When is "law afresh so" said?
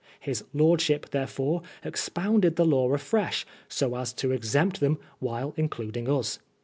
2.65-3.95